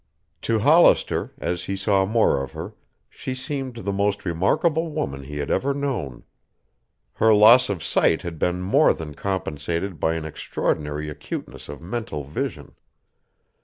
[0.41, 2.73] To Hollister, as he saw more of her,
[3.07, 6.23] she seemed the most remarkable woman he had ever known.
[7.13, 12.23] Her loss of sight had been more than compensated by an extraordinary acuteness of mental
[12.23, 12.73] vision.